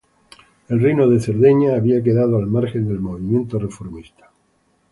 El 0.67 0.81
reino 0.81 1.07
de 1.07 1.19
Cerdeña 1.19 1.75
había 1.75 2.01
quedado 2.01 2.37
al 2.37 2.47
margen 2.47 2.87
del 2.87 2.99
movimiento 2.99 3.59
reformista. 3.59 4.31